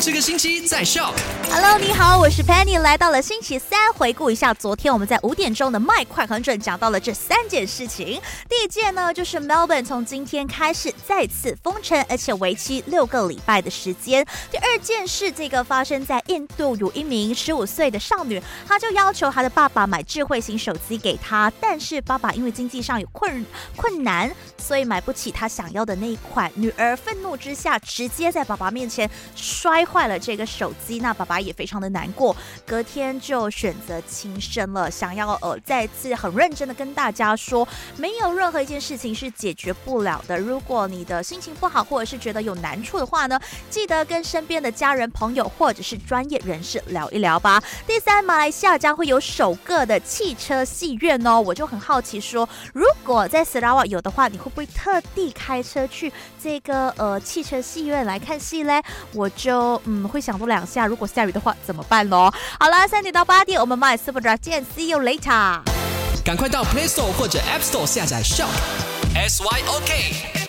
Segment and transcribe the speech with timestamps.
[0.00, 1.12] 这个星期在笑。
[1.52, 8.18] Hello，你好，我是 Penny，来到了星期三，回顾一下昨天我们在五点钟的麦快很准讲到了这三件事情。
[8.48, 14.24] 第一件呢，就是 Melbourne 从今天开始再次封城，而且为期六个礼拜的时间。
[14.50, 23.44] 第二件事，这个发生在印度，有一名十五岁的少女，她就要求她的爸爸买智慧型手机给她，但是爸爸因为经济上有困
[23.76, 26.50] 困难，所以买不起她想要的那一款。
[26.54, 34.90] 女儿愤怒之下，直接在爸爸面前摔坏了这个手机，那爸爸也非常的难过，隔天就选择轻生了。
[34.90, 40.38] 想要呃再次很认真的跟大家说，没有任何一件事情是解决不了的。
[40.38, 47.62] 如果你的心情不好，或者是觉得有难处的话呢，记得跟身边的家人、朋友或者是专业人士聊一聊吧。
[47.86, 58.82] 第三，马来西亚将会有首个的汽车戏院哦，我就很好奇说，如果在 s 拉瓦有的话，你会不会特地开车去这个呃汽车戏院来看戏嘞？
[59.14, 62.32] 我就嗯会想多两下，如果下雨的话怎么办咯？
[62.58, 65.60] 好了，三点到八点，我们 My Super Drive 见，See you later。
[66.24, 68.48] 赶快到 Play Store 或者 App Store 下载 Shop
[69.14, 70.39] S Y O K